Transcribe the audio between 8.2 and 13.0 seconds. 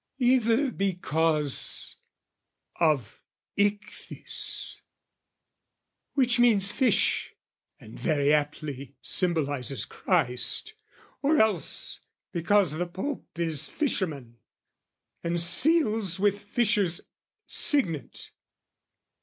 aptly symbolises Christ, "Or else because the